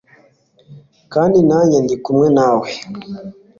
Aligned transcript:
kandi 1.13 1.37
nanjye 1.49 1.77
ndi 1.83 1.95
kumwe 2.03 2.27
nawe 2.37 2.69